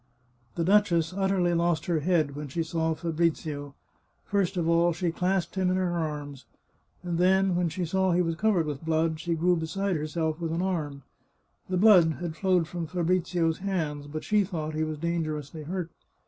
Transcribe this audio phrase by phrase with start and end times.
[0.55, 3.75] The duchess utterly lost her head when she saw Fabrizio.
[4.25, 6.45] First of all she clasped him in her arms,
[7.03, 10.51] and then, when she saw he was covered with blood, she grew beside herself with
[10.51, 11.03] alarm.
[11.69, 15.91] The blood had flowed from Fabrizio's hands, but she thought he was dangerously hurt.